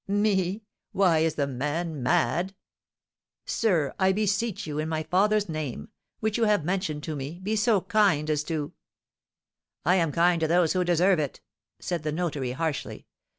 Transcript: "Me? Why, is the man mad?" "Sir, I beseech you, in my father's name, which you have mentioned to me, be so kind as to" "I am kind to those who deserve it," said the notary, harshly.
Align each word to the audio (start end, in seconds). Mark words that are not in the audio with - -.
"Me? 0.07 0.63
Why, 0.93 1.19
is 1.19 1.35
the 1.35 1.45
man 1.45 2.01
mad?" 2.01 2.55
"Sir, 3.45 3.93
I 3.99 4.11
beseech 4.11 4.65
you, 4.65 4.79
in 4.79 4.89
my 4.89 5.03
father's 5.03 5.47
name, 5.47 5.89
which 6.21 6.39
you 6.39 6.45
have 6.45 6.65
mentioned 6.65 7.03
to 7.03 7.15
me, 7.15 7.39
be 7.43 7.55
so 7.55 7.81
kind 7.81 8.27
as 8.27 8.43
to" 8.45 8.73
"I 9.85 9.97
am 9.97 10.11
kind 10.11 10.39
to 10.39 10.47
those 10.47 10.73
who 10.73 10.83
deserve 10.83 11.19
it," 11.19 11.41
said 11.79 12.01
the 12.01 12.11
notary, 12.11 12.53
harshly. 12.53 13.05